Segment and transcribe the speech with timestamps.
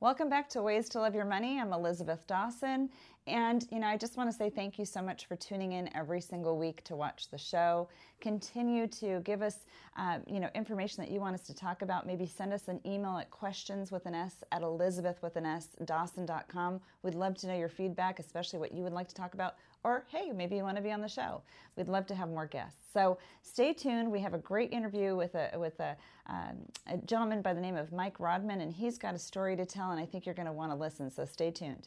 [0.00, 1.58] Welcome back to Ways to Love Your Money.
[1.58, 2.90] I'm Elizabeth Dawson.
[3.26, 5.88] And, you know, I just want to say thank you so much for tuning in
[5.96, 7.88] every single week to watch the show.
[8.20, 9.60] Continue to give us,
[9.96, 12.06] uh, you know, information that you want us to talk about.
[12.06, 15.68] Maybe send us an email at questions with an S at Elizabeth with an S,
[15.86, 16.78] Dawson.com.
[17.02, 19.54] We'd love to know your feedback, especially what you would like to talk about
[19.86, 21.42] or hey, maybe you want to be on the show.
[21.76, 22.80] We'd love to have more guests.
[22.92, 24.10] So stay tuned.
[24.10, 25.96] We have a great interview with a with a,
[26.26, 26.56] um,
[26.88, 29.92] a gentleman by the name of Mike Rodman, and he's got a story to tell,
[29.92, 31.08] and I think you're going to want to listen.
[31.08, 31.86] So stay tuned.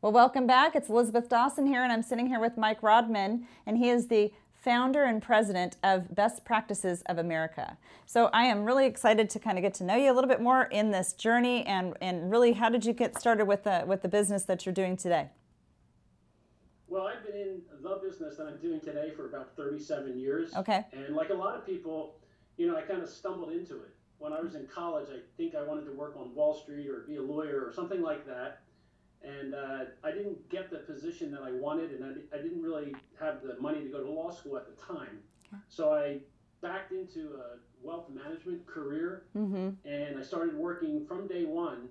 [0.00, 0.74] Well, welcome back.
[0.76, 4.32] It's Elizabeth Dawson here, and I'm sitting here with Mike Rodman, and he is the
[4.64, 7.76] founder and president of Best Practices of America.
[8.06, 10.40] So I am really excited to kind of get to know you a little bit
[10.40, 14.00] more in this journey and, and really how did you get started with the, with
[14.00, 15.28] the business that you're doing today?
[16.88, 20.54] Well, I've been in the business that I'm doing today for about 37 years.
[20.54, 20.86] Okay.
[20.92, 22.16] And like a lot of people,
[22.56, 23.94] you know, I kind of stumbled into it.
[24.18, 27.00] When I was in college, I think I wanted to work on Wall Street or
[27.00, 28.60] be a lawyer or something like that
[29.24, 32.94] and uh, I didn't get the position that I wanted, and I, I, didn't really
[33.20, 35.18] have the money to go to law school at the time.
[35.48, 35.62] Okay.
[35.68, 36.18] So I
[36.60, 39.70] backed into a wealth management career, mm-hmm.
[39.88, 41.88] and I started working from day one.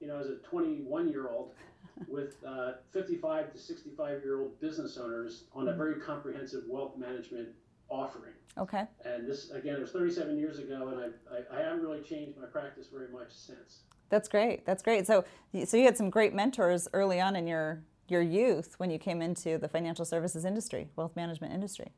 [0.00, 1.52] You know, as a 21 year old,
[2.08, 5.78] with uh, 55 to 65 year old business owners on a mm-hmm.
[5.78, 7.48] very comprehensive wealth management
[7.88, 8.34] offering.
[8.56, 8.84] Okay.
[9.04, 12.38] And this again, it was 37 years ago, and I, I, I haven't really changed
[12.38, 13.80] my practice very much since.
[14.08, 14.64] That's great.
[14.64, 15.06] That's great.
[15.06, 15.24] So,
[15.64, 19.20] so you had some great mentors early on in your your youth when you came
[19.20, 21.92] into the financial services industry, wealth management industry.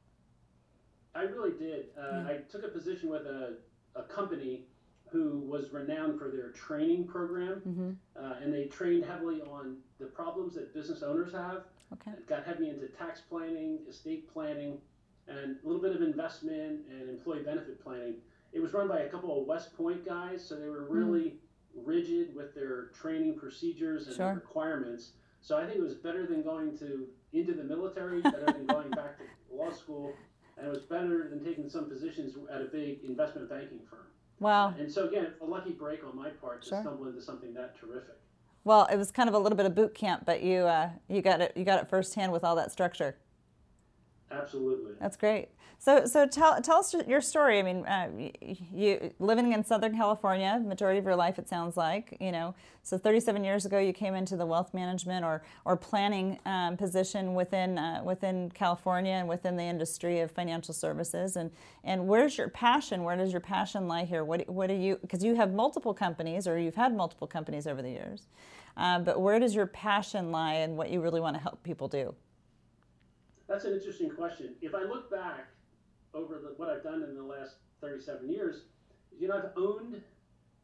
[1.14, 1.86] I really did.
[1.96, 3.58] Uh, I took a position with a,
[3.94, 4.64] a company
[5.10, 7.90] who was renowned for their training program, mm-hmm.
[8.16, 11.62] uh, and they trained heavily on the problems that business owners have.
[11.92, 12.12] Okay.
[12.12, 14.78] It got heavy into tax planning, estate planning,
[15.26, 18.14] and a little bit of investment and employee benefit planning.
[18.52, 21.20] It was run by a couple of West Point guys, so they were really.
[21.20, 21.36] Mm
[21.74, 24.34] rigid with their training procedures and sure.
[24.34, 25.12] requirements.
[25.40, 28.90] So I think it was better than going to into the military, better than going
[28.90, 29.24] back to
[29.56, 30.14] law school,
[30.56, 34.00] and it was better than taking some positions at a big investment banking firm.
[34.40, 34.74] Wow.
[34.78, 36.80] And so again, a lucky break on my part to sure.
[36.80, 38.16] stumble into something that terrific.
[38.64, 41.22] Well, it was kind of a little bit of boot camp, but you uh, you
[41.22, 43.16] got it you got it firsthand with all that structure.
[44.30, 44.92] Absolutely.
[45.00, 45.48] That's great.
[45.78, 47.58] So, so tell, tell us your story.
[47.58, 48.10] I mean, uh,
[48.72, 52.54] you living in Southern California, majority of your life, it sounds like, you know.
[52.82, 57.34] So, 37 years ago, you came into the wealth management or or planning um, position
[57.34, 61.36] within uh, within California and within the industry of financial services.
[61.36, 61.50] And
[61.82, 63.02] and where's your passion?
[63.02, 64.22] Where does your passion lie here?
[64.22, 64.98] What what do you?
[65.00, 68.26] Because you have multiple companies, or you've had multiple companies over the years.
[68.76, 71.88] Uh, but where does your passion lie, and what you really want to help people
[71.88, 72.14] do?
[73.50, 74.54] That's an interesting question.
[74.62, 75.48] If I look back
[76.14, 78.62] over the, what I've done in the last 37 years,
[79.18, 80.00] you know, I've owned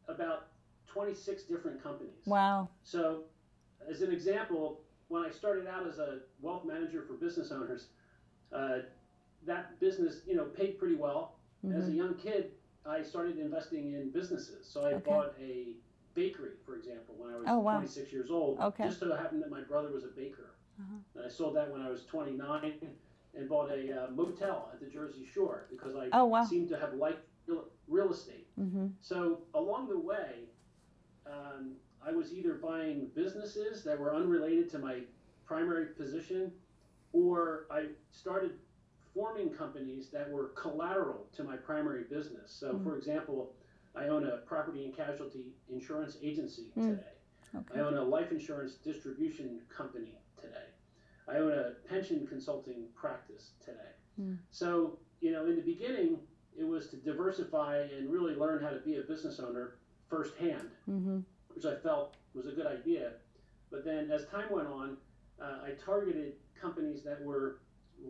[0.07, 0.47] about
[0.87, 2.23] 26 different companies.
[2.27, 2.69] Wow.
[2.85, 3.25] So,
[3.91, 7.87] as an example, when I started out as a wealth manager for business owners,
[8.53, 8.79] uh,
[9.47, 11.35] that business, you know, paid pretty well.
[11.67, 11.77] Mm-hmm.
[11.77, 12.53] As a young kid,
[12.89, 14.65] I started investing in businesses.
[14.65, 15.11] So I okay.
[15.11, 15.73] bought a
[16.15, 17.79] bakery, for example, when I was oh, wow.
[17.79, 18.61] 26 years old.
[18.61, 18.85] Okay.
[18.85, 20.51] Just so happened that my brother was a baker.
[20.81, 20.97] Uh-huh.
[21.15, 22.75] And I sold that when I was 29
[23.37, 26.45] and bought a uh, motel at the Jersey Shore because I oh, wow.
[26.45, 27.21] seemed to have liked
[27.89, 28.49] real, estate.
[28.59, 28.87] Mm-hmm.
[29.01, 30.49] So along the way,
[31.27, 31.73] um,
[32.07, 35.01] I was either buying businesses that were unrelated to my
[35.45, 36.53] primary position,
[37.13, 38.53] or I started
[39.15, 42.53] forming companies that were collateral to my primary business.
[42.53, 42.85] So, mm-hmm.
[42.85, 43.53] for example,
[43.95, 46.91] I own a property and casualty insurance agency mm.
[46.91, 47.03] today.
[47.55, 47.81] Okay.
[47.81, 50.19] I own a life insurance distribution company.
[51.29, 53.79] I own a pension consulting practice today.
[54.21, 54.39] Mm.
[54.51, 56.19] So, you know, in the beginning,
[56.59, 59.77] it was to diversify and really learn how to be a business owner
[60.09, 61.19] firsthand, mm-hmm.
[61.55, 63.13] which I felt was a good idea.
[63.71, 64.97] But then as time went on,
[65.41, 67.59] uh, I targeted companies that were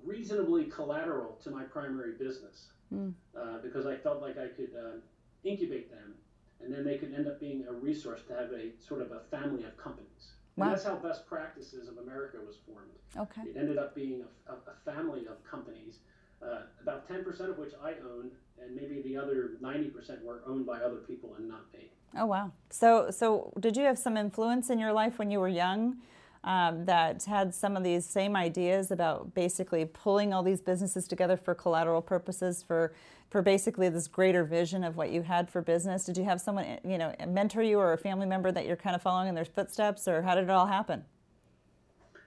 [0.04, 3.12] reasonably collateral to my primary business mm.
[3.38, 4.98] uh, because I felt like I could uh,
[5.44, 6.14] incubate them
[6.62, 9.20] and then they could end up being a resource to have a sort of a
[9.30, 10.35] family of companies.
[10.56, 10.70] Wow.
[10.70, 12.90] that's how Best Practices of America was formed.
[13.16, 13.42] Okay.
[13.42, 15.98] It ended up being a, a family of companies,
[16.42, 18.32] uh, about 10% of which I owned,
[18.62, 21.90] and maybe the other 90% were owned by other people and not me.
[22.18, 22.52] Oh wow!
[22.70, 25.98] So, so did you have some influence in your life when you were young?
[26.46, 31.36] um, that had some of these same ideas about basically pulling all these businesses together
[31.36, 32.94] for collateral purposes for
[33.30, 36.04] for basically this greater vision of what you had for business?
[36.04, 38.94] Did you have someone you know mentor you or a family member that you're kind
[38.94, 41.04] of following in their footsteps or how did it all happen?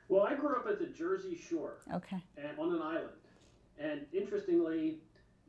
[0.08, 1.78] Well i grew up at the jersey shore.
[1.94, 2.22] Okay.
[2.38, 3.10] And on an island.
[3.80, 4.98] And interestingly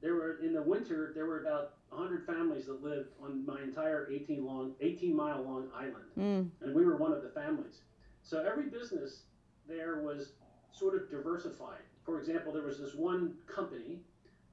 [0.00, 4.08] there were in the winter there were about 100 families that lived on my entire
[4.10, 6.04] 18 long 18 mile long island.
[6.18, 6.50] Mm.
[6.62, 7.80] and we were one of the families.
[8.22, 9.22] So every business
[9.66, 10.32] there was
[10.72, 11.82] sort of diversified.
[12.04, 14.02] For example there was this one company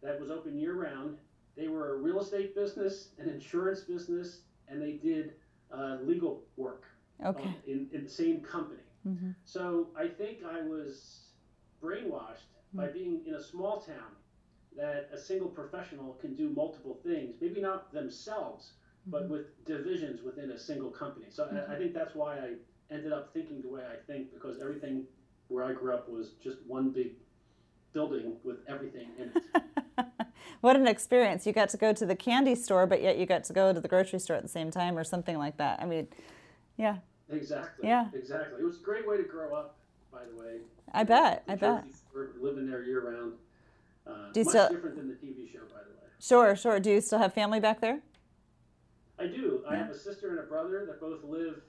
[0.02, 1.18] that was open year round
[1.56, 5.34] they were a real estate business an insurance business and they did
[5.74, 6.84] uh, legal work
[7.26, 7.48] Okay.
[7.50, 11.28] um, in, in the same company hmm so I think I was
[11.82, 14.12] brainwashed by being in a small town
[14.76, 18.74] that a single professional can do multiple things, maybe not themselves,
[19.08, 21.28] but with divisions within a single company.
[21.30, 22.54] So I, I think that's why I
[22.94, 25.06] ended up thinking the way I think because everything
[25.48, 27.14] where I grew up was just one big
[27.94, 29.44] building with everything in it.
[30.62, 31.46] what an experience.
[31.46, 33.80] You got to go to the candy store, but yet you got to go to
[33.80, 35.80] the grocery store at the same time or something like that.
[35.82, 36.08] I mean,
[36.78, 36.98] yeah,
[37.30, 37.88] exactly.
[37.88, 38.08] Yeah.
[38.14, 38.62] Exactly.
[38.62, 39.76] It was a great way to grow up,
[40.12, 40.58] by the way.
[40.94, 41.44] I bet.
[41.48, 41.84] I bet.
[42.42, 43.34] Living there year round.
[44.08, 46.08] Uh, Do you much still- different than the TV show, by the way.
[46.20, 46.80] Sure, sure.
[46.80, 48.00] Do you still have family back there?
[49.20, 49.64] I do.
[49.68, 51.62] I have a sister and a brother that both live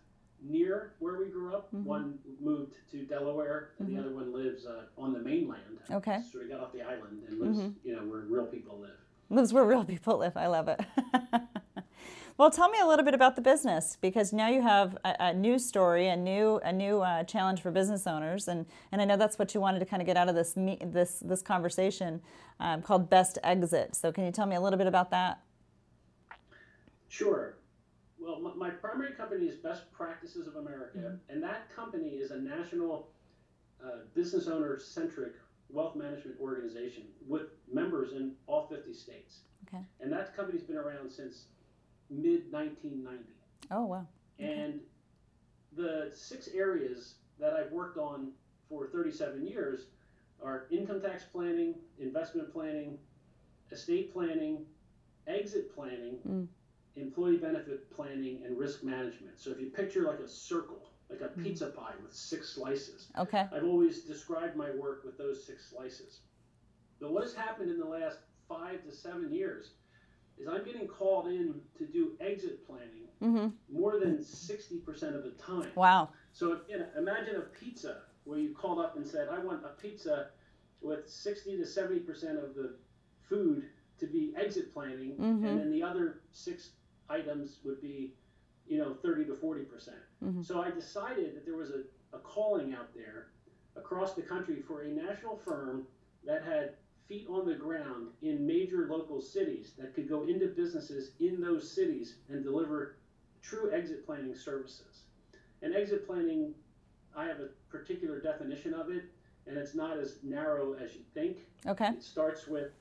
[0.43, 1.73] near where we grew up.
[1.73, 1.85] Mhm.
[1.85, 3.95] One moved to Delaware, and Mhm.
[3.95, 5.79] the other one lives uh, on the mainland.
[5.91, 6.23] Okay.
[6.33, 7.75] So we got off the island and lives, Mhm.
[7.85, 8.97] you know, where real people live.
[9.31, 10.37] Lives where real people live.
[10.37, 10.81] I love it.
[12.39, 15.35] well, tell me a little bit about the business because now you have a, a
[15.35, 19.17] new story, a new a new uh, challenge for business owners, and and I know
[19.17, 22.23] that's what you wanted to kind of get out of this me- this this conversation
[22.61, 23.95] um, called Best Exit.
[23.97, 25.41] So can you tell me a little bit about that?
[27.09, 27.58] Sure.
[28.29, 31.33] Well, my, my primary company is Best Practices of America, Mm-hmm.
[31.33, 33.09] and that company is a national
[33.83, 35.33] uh, business owner centric
[35.71, 37.43] wealth management organization with
[37.73, 39.41] members in all 50 states.
[39.67, 39.83] Okay.
[40.01, 41.45] And that company's been around since
[42.11, 43.25] mid 1990.
[43.71, 44.07] Oh wow.
[44.39, 44.81] And
[45.77, 48.33] the six areas that I've worked on
[48.69, 49.87] for 37 years
[50.43, 52.99] are income tax planning, investment planning,
[53.71, 54.65] estate planning,
[55.27, 56.47] exit planning, Mm.
[57.01, 59.39] Employee benefit planning, and risk management.
[59.39, 63.47] So if you picture like a circle, like a pizza pie with six slices, Okay.
[63.53, 66.21] I've always described my work with those six slices.
[67.01, 68.19] But what has happened in the last
[68.49, 69.73] five to seven years
[70.37, 73.49] is I'm getting called in to do exit planning Mm-hmm.
[73.69, 74.87] more than 60%
[75.17, 75.73] of the time.
[75.75, 76.11] Wow.
[76.33, 79.65] So if, you know, imagine a pizza where you called up and said, I want
[79.65, 80.29] a pizza
[80.81, 82.07] with 60 to 70%
[82.45, 82.77] of the
[83.29, 83.65] food
[83.99, 85.45] to be exit planning, Mhm.
[85.45, 86.71] and then the other six
[87.11, 88.15] items would be,
[88.67, 89.69] you know, 30 to 40%.
[89.71, 90.45] percent Mhm.
[90.45, 93.29] So I decided that there was a, a calling out there
[93.77, 95.87] across the country for a national firm
[96.25, 96.75] that had
[97.09, 101.71] feet on the ground in major local cities that could go into businesses in those
[101.71, 102.97] cities and deliver
[103.41, 105.05] true exit planning services.
[105.63, 106.55] And exit planning,
[107.17, 109.05] I have a particular definition of it,
[109.47, 111.39] and it's not as narrow as you think.
[111.67, 111.89] Okay.
[111.89, 112.73] It starts with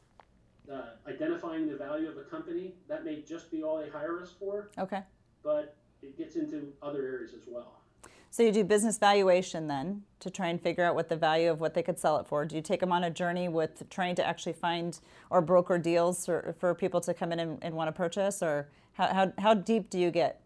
[0.71, 2.75] uh, identifying the value of a company.
[2.87, 5.01] That may just be all they hire us for, Okay.
[5.43, 7.81] but it gets into other areas as well.
[8.29, 11.59] So you do business valuation then to try and figure out what the value of
[11.59, 12.45] what they could sell it for.
[12.45, 14.99] Do you take them on a journey with trying to actually find
[15.29, 18.69] or broker deals for, for people to come in and, and want to purchase, or
[18.93, 20.41] how, how, how deep do you get?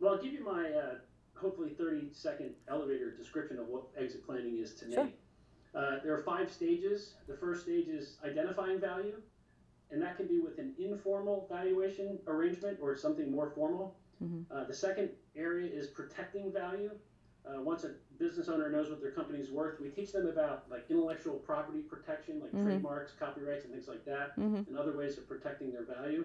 [0.00, 0.94] Well, I'll give you my uh,
[1.34, 4.94] hopefully 30 second elevator description of what exit planning is to me.
[4.94, 5.08] Sure.
[5.74, 7.14] Uh, there are five stages.
[7.26, 9.20] The first stage is identifying value,
[9.90, 13.96] and that can be with an informal valuation arrangement or something more formal.
[14.22, 14.44] Mhm.
[14.50, 16.90] Uh, the second area is protecting value.
[17.44, 20.84] Uh, once a business owner knows what their company's worth, we teach them about like
[20.88, 22.62] intellectual property protection, like Mhm.
[22.62, 24.66] trademarks, copyrights, and things like that Mhm.
[24.68, 26.24] and other ways of protecting their value.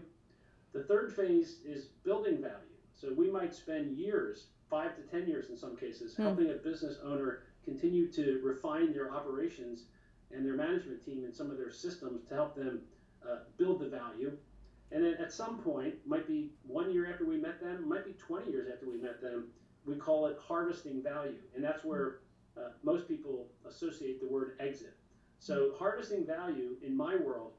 [0.72, 2.68] The third phase is building value.
[2.94, 6.22] So we might spend years, five to 10 years in some cases, Hmm.
[6.22, 9.84] helping a business owner continue to refine their operations
[10.32, 12.82] and their management team and some of their systems to help them
[13.28, 14.32] uh, build the value.
[14.92, 18.14] And then at some point, might be one year after we met them, might be
[18.14, 19.48] 20 years after we met them,
[19.86, 21.38] we call it harvesting value.
[21.56, 22.20] And that's where
[22.58, 24.96] uh, most people associate the word exit.
[25.40, 27.54] So harvesting value in my world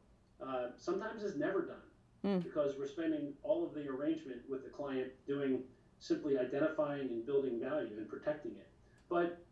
[0.44, 1.82] uh, sometimes is never done
[2.24, 2.42] Mm.
[2.42, 5.62] because we're spending all of the arrangement with the client doing
[6.00, 8.68] simply identifying and building value and protecting it.
[9.08, 9.42] But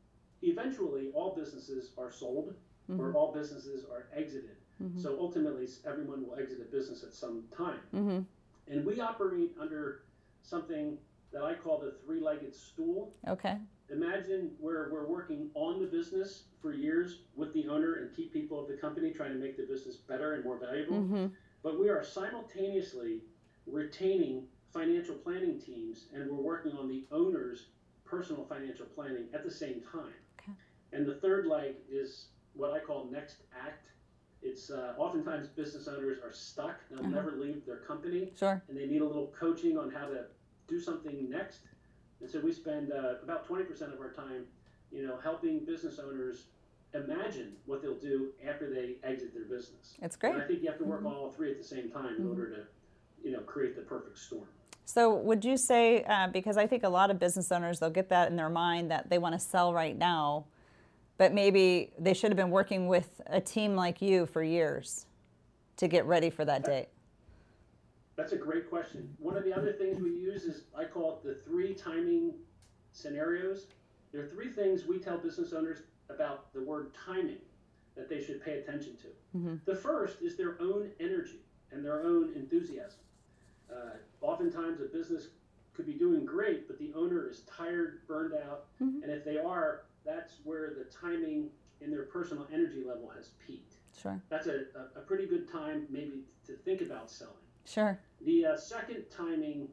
[0.43, 2.55] eventually, all businesses are sold
[2.99, 4.57] or all businesses are exited.
[4.81, 4.99] Mhm.
[4.99, 7.81] So ultimately, everyone will exit a business at some time.
[7.93, 8.25] Mhm.
[8.69, 10.05] And we operate under
[10.43, 10.99] something
[11.33, 13.15] that I call the three legged stool.
[13.27, 13.59] Okay.
[13.91, 18.59] Imagine where we're working on the business for years with the owner and key people
[18.61, 20.97] of the company trying to make the business better and more valuable.
[21.03, 21.33] Mhm.
[21.63, 23.23] But we are simultaneously
[23.67, 27.69] retaining financial planning teams and we're working on the owner's
[28.05, 30.15] personal financial planning at the same time.
[30.93, 33.87] And the third leg is what I call next act.
[34.43, 37.09] it's uh, oftentimes business owners are stuck; they'll uh-huh.
[37.09, 40.25] never leave their company, sure, and they need a little coaching on how to
[40.67, 41.61] do something next.
[42.21, 44.45] And so we spend uh, about 20% of our time,
[44.91, 46.47] you know, helping business owners
[46.95, 49.95] imagine what they'll do after they exit their business.
[50.01, 50.35] That's great.
[50.35, 51.09] And I think you have to work mm-hmm.
[51.09, 52.29] all three at the same time in mm-hmm.
[52.29, 52.63] order to,
[53.23, 54.49] you know, create the perfect storm.
[54.85, 58.09] So, would you say, uh, because I think a lot of business owners, they'll get
[58.09, 60.47] that in their mind that they want to sell right now,
[61.19, 65.07] but maybe they should have been working with a team like you for years
[65.77, 66.89] to get ready for that date?
[68.17, 69.15] That's a great question.
[69.19, 72.35] One of the other things we use is I call it the three timing
[72.93, 73.67] scenarios.
[74.13, 77.39] There are three things we tell business owners about the word timing
[77.97, 79.39] that they should pay attention to.
[79.39, 79.55] Mm-hmm.
[79.67, 83.01] The first is their own energy and their own enthusiasm.
[83.71, 85.29] Uh, oftentimes, a business
[85.75, 89.03] could be doing great, but the owner is tired, burned out, mm-hmm.
[89.03, 91.51] and if they are, that's where the timing
[91.81, 93.75] in their personal energy level has peaked.
[94.01, 94.21] Sure.
[94.31, 94.63] That's a,
[94.97, 97.35] a, pretty good time maybe to think about selling.
[97.65, 97.99] Sure.
[98.25, 99.69] The uh, second timing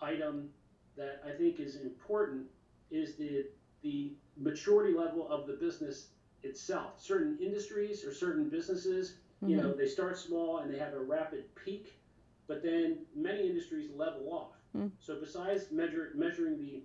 [0.00, 0.48] item
[0.96, 2.46] that I think is important
[2.90, 3.46] is the
[3.82, 6.08] the maturity level of the business
[6.42, 7.00] itself.
[7.00, 9.48] Certain industries or certain businesses, mm-hmm.
[9.50, 11.98] you know, they start small and they have a rapid peak,
[12.46, 14.52] but then many industries level off.
[14.76, 14.88] Mm-hmm.
[14.98, 16.82] So besides measure, measuring the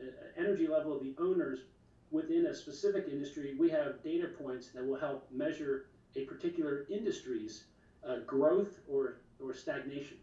[0.00, 1.60] uh, energy level of the owners
[2.10, 5.86] within a specific industry, we have data points that will help measure
[6.16, 7.64] a particular industry's
[8.08, 10.16] uh, growth or, or stagnation.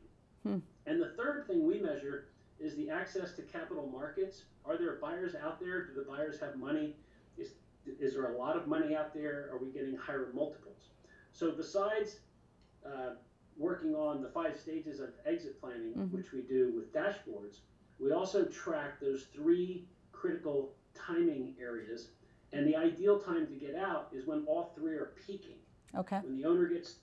[0.44, 0.60] Hmm.
[0.86, 2.26] And the third thing we measure
[2.60, 4.44] is the access to capital markets.
[4.66, 5.86] Are there buyers out there?
[5.86, 6.96] Do the buyers have money?
[7.38, 7.50] Is,
[7.86, 9.50] is there a lot of money out there?
[9.52, 10.90] Are we getting higher multiples?
[11.34, 12.18] So, besides
[12.86, 13.16] uh,
[13.58, 16.16] working on the five stages of exit planning, mm-hmm.
[16.16, 17.58] which we do with dashboards,
[18.00, 22.10] we also track those three critical timing areas.
[22.54, 25.58] And the ideal time to get out is when all three are peaking.
[25.98, 26.20] Okay.
[26.24, 26.96] When the owner gets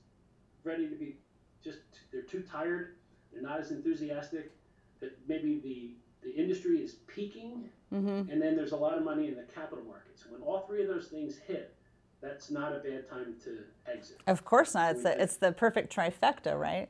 [0.64, 1.16] ready to be
[1.62, 1.78] just,
[2.10, 2.96] they're too tired,
[3.32, 4.52] they're not as enthusiastic,
[5.00, 8.30] that maybe the the industry is peaking, mm-hmm.
[8.30, 10.24] and then there's a lot of money in the capital markets.
[10.30, 11.74] When all three of those things hit,
[12.22, 13.58] that's not a bad time to
[13.92, 14.18] exit.
[14.26, 14.92] Of course not.
[14.92, 16.88] It's the, it's the perfect trifecta, right?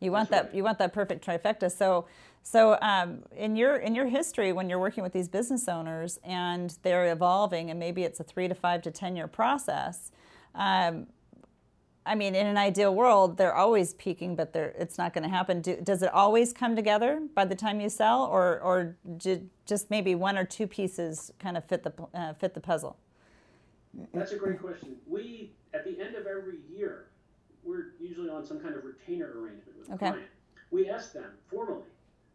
[0.00, 0.56] You want that's that right.
[0.56, 1.70] you want that perfect trifecta.
[1.70, 2.06] So
[2.42, 6.76] so um, in your in your history, when you're working with these business owners and
[6.82, 10.12] they're evolving, and maybe it's a three to five to ten year process.
[10.54, 11.08] Um,
[12.06, 15.60] I mean, in an ideal world, they're always peaking, but it's not going to happen.
[15.60, 18.96] Do, does it always come together by the time you sell, or or
[19.66, 22.96] just maybe one or two pieces kind of fit the uh, fit the puzzle?
[24.14, 24.96] That's a great question.
[25.06, 27.08] We at the end of every year,
[27.68, 30.10] we're usually on some kind of retainer arrangement with okay.
[30.10, 30.28] client.
[30.70, 31.88] We ask them formally,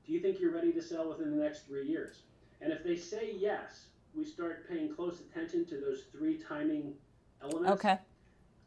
[0.05, 2.23] "Do you think you're ready to sell within the next three years?"
[2.61, 6.93] And if they say yes, we start paying close attention to those three timing
[7.41, 7.71] elements.
[7.71, 7.97] Okay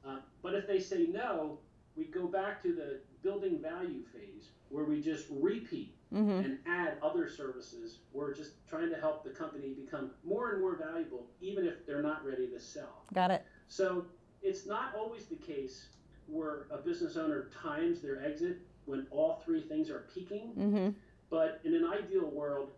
[0.07, 1.59] uh, but if they say no,
[1.97, 6.31] we go back to the building value phase where we just repeat mm-hmm.
[6.31, 7.99] and add other services.
[8.13, 12.03] We're just trying to help the company become more and more valuable, even if they're
[12.03, 13.05] not ready to sell.
[13.15, 13.45] Got it.
[13.69, 14.07] So
[14.43, 15.87] it's not always the case
[16.27, 20.53] where a business owner times their exit when all three things are peaking.
[20.59, 20.89] Mm-hmm.
[21.31, 22.71] But in an ideal world,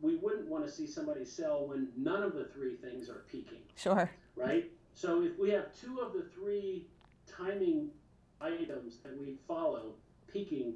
[0.00, 3.60] we wouldn't want to see somebody sell when none of the three things are peaking.
[3.76, 4.10] Sure.
[4.36, 4.70] Right?
[4.94, 6.86] So if we have two of the three
[7.26, 7.90] timing
[8.40, 9.94] items that we follow
[10.32, 10.74] peaking,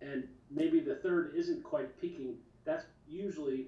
[0.00, 3.66] and maybe the third isn't quite peaking, that's usually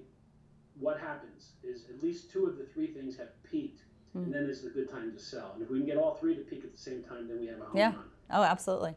[0.79, 1.51] what happens.
[1.63, 3.81] Is at least two of the three things have peaked,
[4.15, 4.23] mm.
[4.23, 5.51] and then it's a good time to sell.
[5.53, 7.47] And if we can get all three to peak at the same time, then we
[7.47, 7.91] have a home yeah.
[7.91, 8.03] run.
[8.31, 8.95] Oh, absolutely.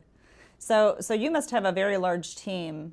[0.58, 2.92] So, so you must have a very large team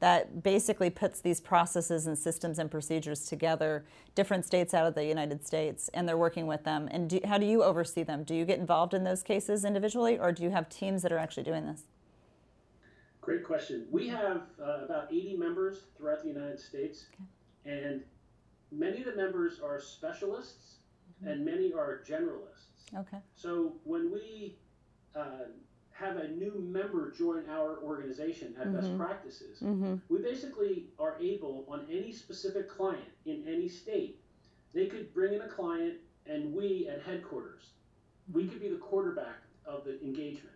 [0.00, 5.06] that basically puts these processes and systems and procedures together, different states out of the
[5.06, 6.88] United States, and they're working with them.
[6.90, 8.24] And do, how do you oversee them?
[8.24, 11.18] Do you get involved in those cases individually, or do you have teams that are
[11.18, 11.84] actually doing this?
[13.20, 13.86] Great question.
[13.90, 17.78] We have uh, about 80 members throughout the United States, okay.
[17.86, 18.02] and
[18.70, 20.74] many of the members are specialists.
[21.26, 22.96] And many are generalists.
[22.96, 23.18] Okay.
[23.34, 24.56] So when we
[25.14, 25.46] uh,
[25.90, 28.76] have a new member join our organization at mm-hmm.
[28.76, 29.96] best practices, mm-hmm.
[30.08, 34.20] we basically are able on any specific client in any state,
[34.72, 35.94] they could bring in a client
[36.26, 37.70] and we at headquarters,
[38.32, 40.50] we could be the quarterback of the engagement.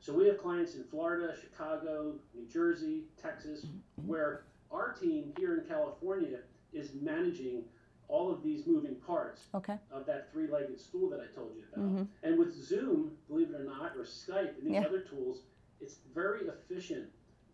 [0.00, 4.08] So we have clients in Florida, Chicago, New Jersey, Texas, mm-hmm.
[4.08, 6.38] where our team here in California
[6.72, 7.64] is managing
[8.10, 9.76] all of these moving parts okay.
[9.92, 11.84] of that three-legged stool that I told you about.
[11.84, 12.02] Mm-hmm.
[12.22, 14.82] And with Zoom, believe it or not, or Skype and these yeah.
[14.82, 15.42] other tools,
[15.80, 17.08] it's very efficient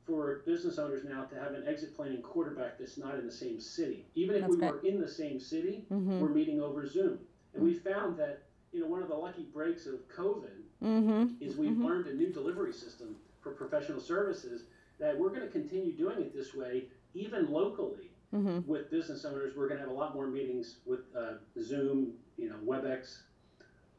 [0.07, 3.61] for business owners now to have an exit planning quarterback that's not in the same
[3.61, 4.07] city.
[4.15, 4.73] Even if that's we great.
[4.73, 6.21] were in the same city, mm-hmm.
[6.21, 7.19] we're meeting over Zoom.
[7.55, 11.27] And we found that you know, one of the lucky breaks of COVID mm-hmm.
[11.41, 11.85] is we've mm-hmm.
[11.85, 14.65] learned a new delivery system for professional services
[14.99, 16.85] that we're going to continue doing it this way,
[17.15, 18.61] even locally mm-hmm.
[18.67, 19.55] with business owners.
[19.57, 23.19] We're going to have a lot more meetings with uh, Zoom, you know, WebEx,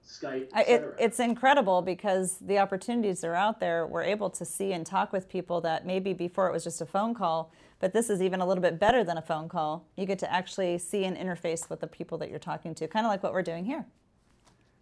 [0.05, 0.49] Skype.
[0.55, 3.85] It, it's incredible because the opportunities are out there.
[3.85, 6.85] We're able to see and talk with people that maybe before it was just a
[6.85, 9.85] phone call, but this is even a little bit better than a phone call.
[9.97, 13.05] You get to actually see and interface with the people that you're talking to, kind
[13.05, 13.85] of like what we're doing here.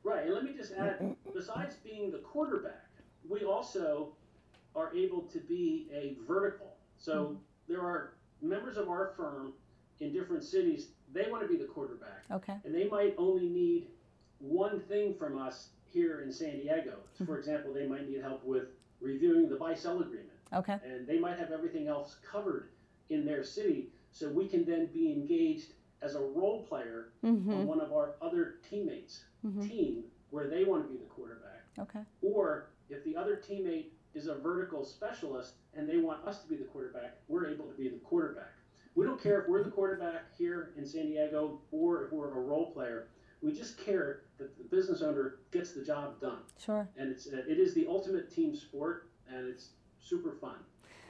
[0.04, 2.86] Right, and let me just add besides being the quarterback,
[3.28, 4.10] we also
[4.76, 6.76] are able to be a vertical.
[6.98, 7.36] So mm-hmm.
[7.68, 9.54] there are members of our firm
[10.00, 12.24] in different cities, they want to be the quarterback.
[12.32, 12.56] Okay.
[12.64, 13.88] And they might only need
[14.40, 16.98] one thing from us here in San Diego.
[17.16, 17.26] Mm-hmm.
[17.26, 18.66] For example, they might need help with
[19.00, 20.30] reviewing the buy sell agreement.
[20.54, 20.78] Okay.
[20.86, 22.70] And they might have everything else covered
[23.10, 23.90] in their city.
[24.12, 27.52] So we can then be engaged as a role player mm-hmm.
[27.52, 29.68] on one of our other teammates' mm-hmm.
[29.68, 31.64] team where they want to be the quarterback.
[31.80, 32.02] Okay.
[32.22, 36.56] Or if the other teammate is a vertical specialist and they want us to be
[36.56, 38.54] the quarterback, we're able to be the quarterback.
[38.96, 42.42] We don't care if we're the quarterback here in San Diego or if we're a
[42.42, 43.10] role player.
[43.42, 46.40] We just care that the business owner gets the job done.
[46.58, 46.88] Sure.
[46.98, 49.70] And it's it is the ultimate team sport, and it's
[50.00, 50.56] super fun.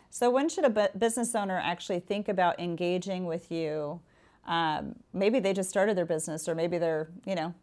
[0.10, 4.02] So when should a business owner actually think about engaging with you?
[4.48, 7.54] Um, maybe they just started their business, or maybe they're you know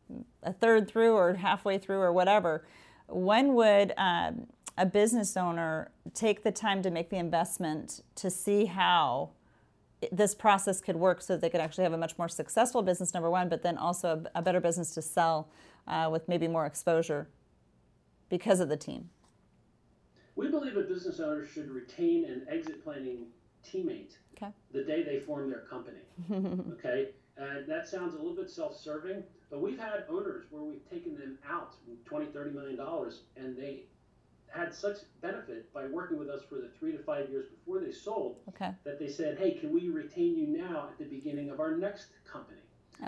[0.43, 2.65] a third through or halfway through or whatever.
[3.09, 4.47] When would um,
[4.79, 9.31] a business owner take the time to make the investment to see how
[10.11, 13.15] this process could work so that they could actually have a much more successful business,
[13.15, 15.49] number one, but then also a, a better business to sell
[15.87, 17.29] uh, with maybe more exposure
[18.29, 19.11] because of the team?
[20.35, 23.27] We believe a business owner should retain an exit planning
[23.65, 24.53] teammate okay.
[24.73, 26.01] the day they form their company.
[26.73, 27.11] okay?
[27.37, 31.15] And that sounds a little bit self serving, but we've had owners where we've taken
[31.15, 31.75] them out
[32.07, 33.85] 20, 30 million dollars and they
[34.53, 37.93] had such benefit by working with us for the three to five years before they
[37.93, 38.71] sold okay.
[38.85, 42.09] that they said, hey, can we retain you now at the beginning of our next
[42.31, 42.59] company?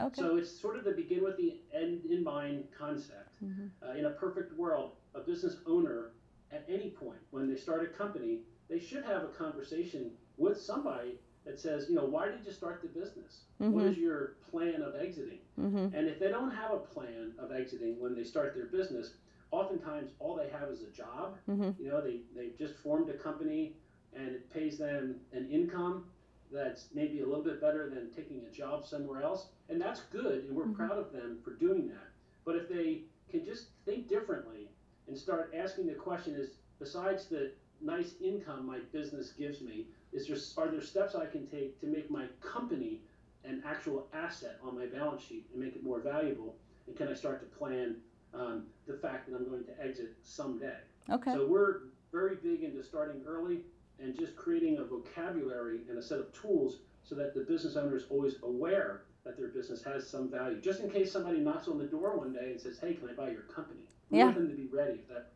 [0.00, 0.20] Okay.
[0.20, 3.30] So it's sort of the begin with the end in mind concept.
[3.44, 3.66] Mm-hmm.
[3.86, 6.12] Uh, in a perfect world, a business owner
[6.50, 11.18] at any point when they start a company, they should have a conversation with somebody
[11.44, 13.42] that says, you know, why did you start the business?
[13.60, 13.72] Mm-hmm.
[13.72, 15.40] What is your plan of exiting?
[15.60, 15.94] Mm-hmm.
[15.94, 19.14] And if they don't have a plan of exiting when they start their business,
[19.54, 21.36] oftentimes all they have is a job.
[21.48, 21.82] Mm-hmm.
[21.82, 23.76] You know, they, they've just formed a company
[24.14, 26.04] and it pays them an income
[26.52, 29.48] that's maybe a little bit better than taking a job somewhere else.
[29.68, 30.74] And that's good, and we're mm-hmm.
[30.74, 32.08] proud of them for doing that.
[32.44, 34.68] But if they can just think differently
[35.08, 40.28] and start asking the question is besides the nice income my business gives me, is
[40.28, 43.00] there are there steps I can take to make my company
[43.44, 46.54] an actual asset on my balance sheet and make it more valuable?
[46.86, 47.96] And can I start to plan
[48.34, 50.76] um, the fact that I'm going to exit someday.
[51.10, 51.32] Okay.
[51.32, 51.80] So we're
[52.12, 53.60] very big into starting early
[54.00, 57.96] and just creating a vocabulary and a set of tools so that the business owner
[57.96, 60.60] is always aware that their business has some value.
[60.60, 63.12] Just in case somebody knocks on the door one day and says, "Hey, can I
[63.12, 64.26] buy your company?" We yeah.
[64.26, 65.32] want them to be ready if that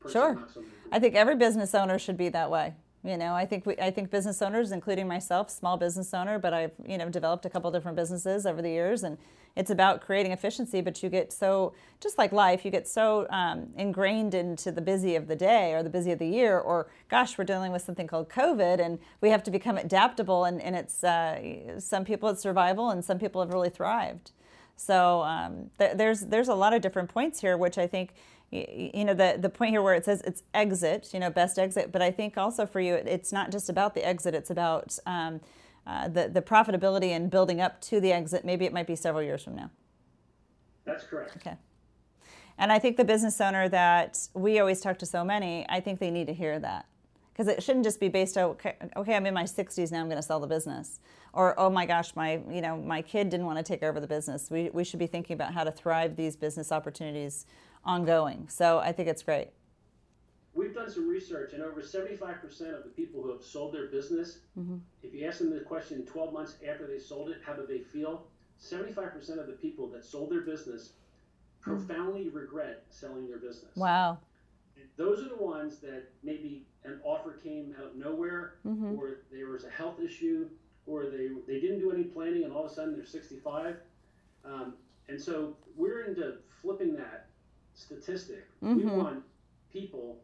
[0.00, 0.34] person sure.
[0.34, 0.78] knocks on the door.
[0.92, 2.74] I think every business owner should be that way.
[3.04, 6.52] You know, I think we, I think business owners, including myself, small business owner, but
[6.52, 9.18] I've you know developed a couple different businesses over the years, and
[9.58, 10.80] it's about creating efficiency.
[10.80, 15.16] But you get so just like life, you get so um, ingrained into the busy
[15.16, 18.06] of the day or the busy of the year, or gosh, we're dealing with something
[18.06, 20.44] called COVID, and we have to become adaptable.
[20.44, 24.30] And, and it's uh, some people it's survival, and some people have really thrived.
[24.76, 28.14] So um, th- there's there's a lot of different points here, which I think
[28.50, 31.92] you know the the point here where it says it's exit you know best exit
[31.92, 35.38] but i think also for you it's not just about the exit it's about um,
[35.88, 39.22] uh, the the profitability and building up to the exit maybe it might be several
[39.22, 39.70] years from now.
[40.84, 41.36] That's correct.
[41.38, 41.56] Okay.
[42.58, 45.98] And i think the business owner that we always talk to so many i think
[45.98, 46.86] they need to hear that.
[47.32, 50.08] Because it shouldn't just be based on okay, okay i'm in my 60s now i'm
[50.08, 51.00] going to sell the business.
[51.32, 54.06] Or oh my gosh my you know my kid didn't want to take over the
[54.06, 54.50] business.
[54.50, 57.46] We, we should be thinking about how to thrive these business opportunities
[57.84, 58.48] ongoing.
[58.50, 59.48] So I think it's great.
[60.58, 62.42] We've done some research, and over 75%
[62.76, 64.78] of the people who have sold their business, mm-hmm.
[65.04, 67.78] if you ask them the question 12 months after they sold it, how do they
[67.78, 68.26] feel?
[68.60, 70.94] 75% of the people that sold their business
[71.60, 73.76] profoundly regret selling their business.
[73.76, 74.18] Wow.
[74.96, 78.98] Those are the ones that maybe an offer came out of nowhere, mm-hmm.
[78.98, 80.48] or there was a health issue,
[80.88, 83.76] or they, they didn't do any planning, and all of a sudden they're 65.
[84.44, 84.74] Um,
[85.08, 87.26] and so we're into flipping that
[87.74, 88.48] statistic.
[88.60, 88.76] Mm-hmm.
[88.76, 89.22] We want
[89.72, 90.18] people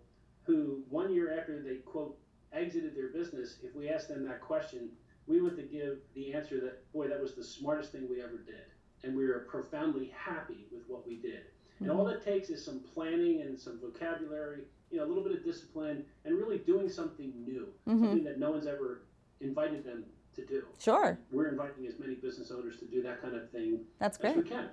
[0.45, 2.17] who one year after they quote
[2.53, 4.91] exited their business, if we ask them that question,
[5.27, 8.39] we want to give the answer that boy, that was the smartest thing we ever
[8.39, 8.65] did,
[9.03, 11.45] and we are profoundly happy with what we did.
[11.81, 15.33] And all it takes is some planning and some vocabulary, you know, a little bit
[15.33, 18.05] of discipline, and really doing something new, mm-hmm.
[18.05, 19.03] something that no one's ever
[19.41, 20.05] invited them
[20.35, 20.63] to do.
[20.79, 21.19] Sure.
[21.31, 24.37] We're inviting as many business owners to do that kind of thing That's as great.
[24.37, 24.71] we can.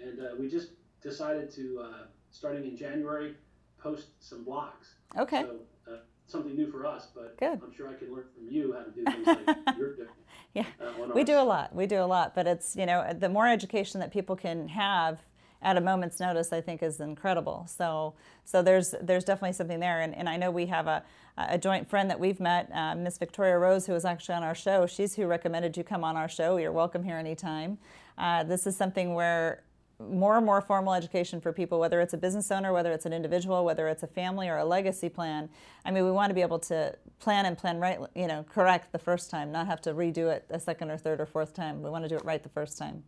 [0.00, 0.70] And uh, we just
[1.02, 3.34] decided to, uh, starting in January,
[3.78, 4.94] post some blogs.
[5.18, 5.42] Okay.
[5.42, 5.56] So
[5.92, 7.60] uh, something new for us, but Good.
[7.62, 10.08] I'm sure I can learn from you how to do things like you're doing.
[10.56, 10.64] Yeah.
[10.80, 11.74] uh, We do a lot.
[11.74, 15.20] We do a lot, but it's you know the more education that people can have
[15.62, 17.66] at a moment's notice, I think is incredible.
[17.68, 18.14] So
[18.44, 21.02] so there's there's definitely something there, and, and I know we have a
[21.36, 24.54] a joint friend that we've met, uh, Miss Victoria Rose, who was actually on our
[24.54, 24.86] show.
[24.86, 26.56] She's who recommended you come on our show.
[26.56, 27.76] You're welcome here anytime.
[28.16, 29.62] Uh, this is something where
[29.98, 33.12] more and more formal education for people, whether it's a business owner, whether it's an
[33.12, 35.48] individual, whether it's a family or a legacy plan.
[35.84, 38.92] I mean, we want to be able to plan and plan right, you know, correct
[38.92, 41.82] the first time, not have to redo it a second or third or fourth time.
[41.82, 43.02] We want to do it right the first time.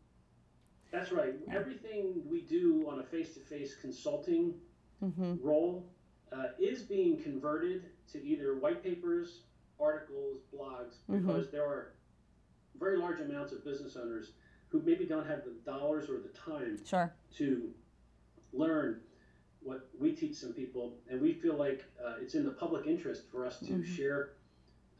[0.91, 1.35] That's right.
[1.53, 4.55] Everything we do on a face-to-face consulting
[5.01, 5.35] Mm-hmm.
[5.47, 5.87] role
[6.33, 9.43] uh, is being converted to either white papers,
[9.79, 11.25] articles, blogs, Mm-hmm.
[11.25, 11.93] because there are
[12.81, 14.33] very large amounts of business owners
[14.71, 17.13] who maybe don't have the dollars or the time Sure.
[17.37, 17.71] to
[18.53, 19.01] learn
[19.63, 23.23] what we teach some people, and we feel like uh, it's in the public interest
[23.31, 24.31] for us to share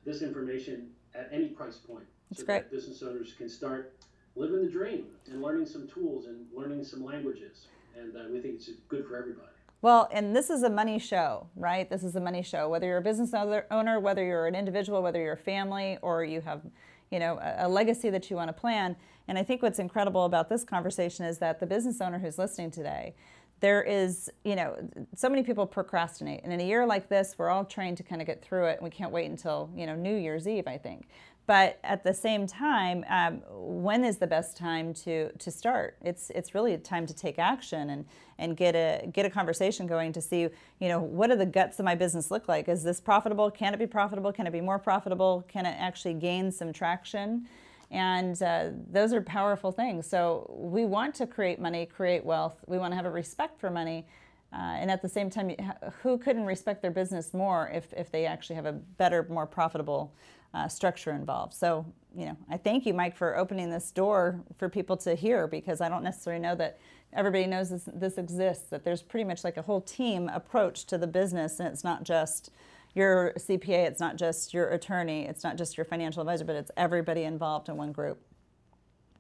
[0.05, 2.59] this information at any price point, That's so great.
[2.65, 3.95] that business owners can start
[4.37, 7.67] living the dream and learning some tools and learning some languages,
[7.99, 9.49] and uh, we think it's good for everybody.
[9.81, 11.89] Well, and this is a money show, right?
[11.89, 12.69] This is a money show.
[12.69, 16.25] Whether you're a business owner- owner, whether you're an individual, whether you're a family, or
[16.25, 16.63] you have,
[17.11, 18.97] you know, a, a legacy that you want to plan.
[19.29, 22.71] And I think what's incredible about this conversation is that the business owner who's listening
[22.71, 23.15] today,
[23.61, 24.77] there is, you know,
[25.15, 26.43] so many people procrastinate.
[26.45, 28.79] And in a year like this, we're all trained to kind of get through it.
[28.79, 31.09] And we can't wait until, you know, New Year's Eve, I think.
[31.49, 35.97] But at the same time, um, when is the best time to to start?
[36.03, 38.05] It's it's really time to take action and
[38.37, 40.41] and get a get a conversation going to see
[40.79, 42.69] you know what do the guts of my business look like?
[42.69, 43.51] Is this profitable?
[43.51, 44.31] Can it be profitable?
[44.31, 45.47] Can it be more profitable?
[45.49, 47.49] Can it actually gain some traction?
[47.91, 50.07] And uh, those are powerful things.
[50.07, 52.57] So we want to create money, create wealth.
[52.67, 54.07] We want to have a respect for money.
[54.53, 55.55] Uh, and at the same time,
[56.03, 60.13] who couldn't respect their business more if, if they actually have a better, more profitable
[60.55, 61.55] uh, structure involved?
[61.55, 61.85] So,
[62.15, 65.81] you know, I thank you, Mike, for opening this door for people to hear because
[65.81, 66.79] I don't necessarily know that
[67.13, 70.99] everybody knows this, this exists, that there's pretty much like a whole team approach to
[70.99, 72.51] the business, and it's not just
[72.95, 76.71] your CPA, it's not just your attorney, it's not just your financial advisor, but it's
[76.77, 78.21] everybody involved in one group.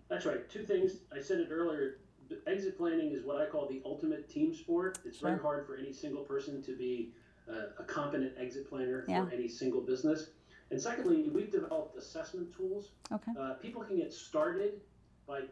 [0.08, 0.48] That's right.
[0.48, 0.92] Two things.
[1.14, 1.98] I said it earlier.
[2.46, 4.98] Exit planning is what I call the ultimate team sport.
[5.04, 7.12] It's very hard for any single person to be
[7.48, 9.24] uh, a competent exit planner Yeah.
[9.26, 10.30] for any single business.
[10.70, 12.90] And secondly, we've developed assessment tools.
[13.12, 13.32] Okay.
[13.38, 14.80] Uh, people can get started
[15.26, 15.42] by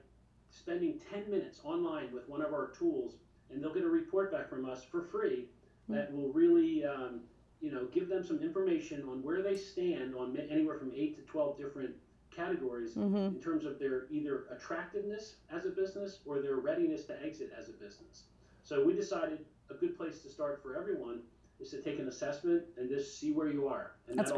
[0.51, 3.15] spending 10 minutes online with one of our tools,
[3.51, 5.47] and they'll get a report back from us for free
[5.89, 7.21] that will really, um,
[7.61, 11.23] you know, give them some information on where they stand on anywhere from 8 to
[11.23, 11.91] 12 different
[12.35, 13.37] categories Mm-hmm.
[13.37, 17.69] in terms of their either attractiveness as a business or their readiness to exit as
[17.69, 18.25] a business.
[18.63, 21.21] So we decided a good place to start for everyone
[21.61, 23.93] is to take an assessment and just see where you are.
[24.09, 24.37] And That's that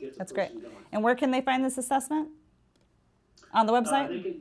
[0.00, 0.16] great.
[0.18, 0.52] That's great.
[0.60, 0.74] going.
[0.92, 2.28] And where can they find this assessment?
[3.52, 4.08] On the Uh, website?
[4.08, 4.40] they can,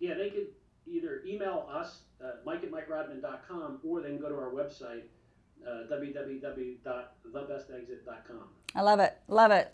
[0.00, 0.48] yeah, they could
[0.86, 5.02] either email us, uh, mike at mikerodman.com, or they can go to our website,
[5.66, 8.48] uh, www.thebestexit.com.
[8.74, 9.16] I love it.
[9.28, 9.72] Love it.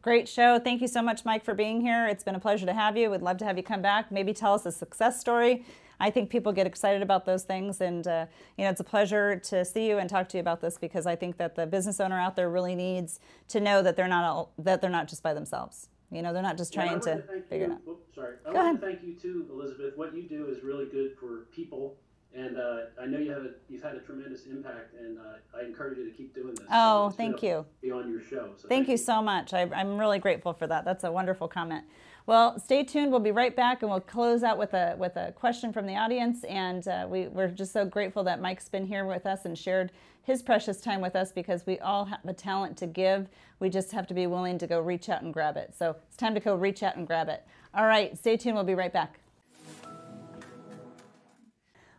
[0.00, 0.58] Great show.
[0.58, 2.06] Thank you so much, Mike, for being here.
[2.06, 3.10] It's been a pleasure to have you.
[3.10, 4.10] We'd love to have you come back.
[4.10, 5.64] Maybe tell us a success story.
[5.98, 9.36] I think people get excited about those things, and uh, you know it's a pleasure
[9.36, 12.00] to see you and talk to you about this because I think that the business
[12.00, 15.22] owner out there really needs to know that they're not all, that they're not just
[15.22, 15.88] by themselves.
[16.10, 17.80] You know, they're not just trying to wanted thank figure it you- out.
[17.88, 18.36] Oops, sorry.
[18.46, 18.80] I Go want ahead.
[18.80, 19.96] to thank you too, Elizabeth.
[19.96, 21.96] What you do is really good for people
[22.36, 25.64] and uh, I know you have a, you've had a tremendous impact, and uh, I
[25.64, 26.66] encourage you to keep doing this.
[26.70, 27.64] Oh, thank you.
[27.80, 28.50] Be on your show.
[28.56, 29.54] So thank, thank, you so much.
[29.54, 30.84] I, I'm really grateful for that.
[30.84, 31.84] That's a wonderful comment.
[32.26, 33.12] Well, stay tuned.
[33.12, 35.94] We'll be right back, and we'll close out with a with a question from the
[35.94, 36.42] audience.
[36.42, 39.92] And uh, we, we're just so grateful that Mike's been here with us and shared
[40.24, 43.28] his precious time with us because we all have a talent to give.
[43.60, 45.72] We just have to be willing to go reach out and grab it.
[45.78, 47.46] So it's time to go reach out and grab it.
[47.72, 48.56] All right, stay tuned.
[48.56, 49.20] We'll be right back.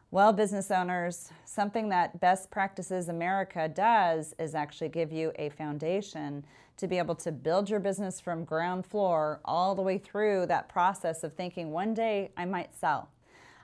[0.10, 6.46] Well, business owners, something that Best Practices America does is actually give you a foundation
[6.78, 10.70] to be able to build your business from ground floor all the way through that
[10.70, 13.10] process of thinking one day I might sell.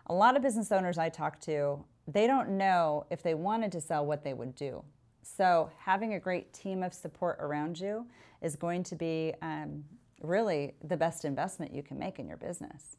[0.08, 3.79] A lot of business owners I talk to, they don't know if they wanted to
[3.79, 4.84] sell what they would do.
[5.21, 8.06] So, having a great team of support around you
[8.41, 9.86] is going to be um,
[10.21, 12.97] really the best investment you can make in your business.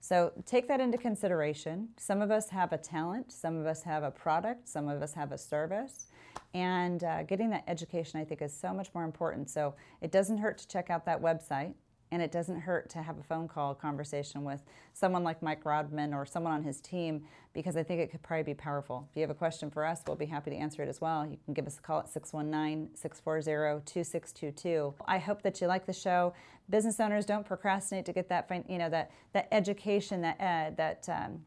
[0.00, 1.88] So take that into consideration.
[1.96, 5.14] Some of us have a talent, some of us have a product, some of us
[5.14, 6.06] have a service.
[6.54, 9.50] And uh, getting that education, I think, is so much more important.
[9.50, 11.74] So it doesn't hurt to check out that website.
[12.12, 16.14] And it doesn't hurt to have a phone call conversation with someone like Mike Rodman
[16.14, 19.08] or someone on his team because I think it could probably be powerful.
[19.10, 21.26] If you have a question for us, we'll be happy to answer it as well.
[21.26, 24.94] You can give us a call at 619 640 2622.
[25.06, 26.32] I hope that you like the show.
[26.70, 31.08] Business owners don't procrastinate to get that, you know, that, that education, that, uh, that,
[31.08, 31.40] um,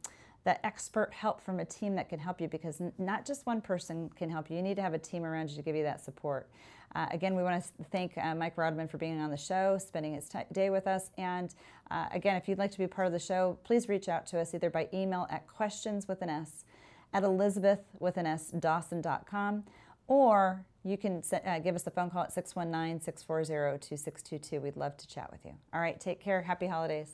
[0.45, 4.10] that expert help from a team that can help you because not just one person
[4.15, 4.58] can help you.
[4.58, 6.50] You need to have a team around you to give you that support.
[6.95, 10.13] Uh, again, we want to thank uh, Mike Rodman for being on the show, spending
[10.13, 11.12] his day with us.
[11.17, 11.54] And
[11.91, 14.39] uh, again, if you'd like to be part of the show, please reach out to
[14.39, 16.65] us either by email at questions with an S
[17.13, 19.63] at Elizabeth with an S Dawson.com
[20.10, 24.60] or you can uh, give us a phone call at 619 640 2622.
[24.60, 25.54] We'd love to chat with you.
[25.73, 26.41] All right, take care.
[26.41, 27.13] Happy holidays.